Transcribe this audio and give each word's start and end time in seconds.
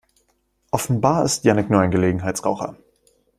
Offenbar 0.71 1.23
ist 1.25 1.45
Jannick 1.45 1.69
nur 1.69 1.79
ein 1.79 1.91
Gelegenheitsraucher. 1.91 2.75